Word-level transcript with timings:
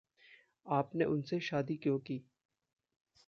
आप 0.65 0.91
ने 0.95 1.05
उनसे 1.05 1.39
शादी 1.39 1.75
क्यों 1.75 1.99
की? 1.99 2.23